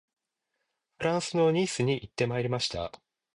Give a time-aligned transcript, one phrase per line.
[0.97, 2.91] フランスのニースに行ってまいりました